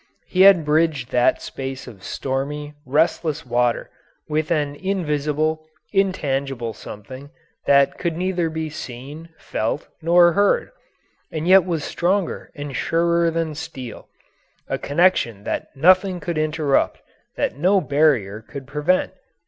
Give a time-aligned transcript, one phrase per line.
[0.25, 3.91] He had bridged that space of stormy, restless water
[4.27, 7.29] with an invisible, intangible something
[7.67, 10.71] that could be neither seen, felt, nor heard,
[11.31, 14.07] and yet was stronger and surer than steel
[14.67, 16.99] a connection that nothing could interrupt,
[17.35, 19.13] that no barrier could prevent.